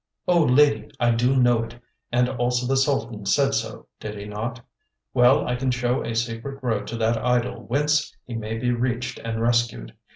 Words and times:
"O 0.27 0.41
Lady, 0.43 0.89
I 0.99 1.11
do 1.11 1.35
know 1.35 1.61
it, 1.63 1.79
and 2.11 2.27
also 2.27 2.65
the 2.65 2.75
Sultan 2.75 3.27
said 3.27 3.53
so, 3.53 3.85
did 3.99 4.17
he 4.17 4.25
not? 4.25 4.59
Well, 5.13 5.47
I 5.47 5.55
can 5.55 5.69
show 5.69 6.03
a 6.03 6.15
secret 6.15 6.57
road 6.63 6.87
to 6.87 6.97
that 6.97 7.23
idol 7.23 7.65
whence 7.67 8.11
he 8.25 8.33
may 8.33 8.57
be 8.57 8.71
reached 8.71 9.19
and 9.19 9.39
rescued. 9.39 9.93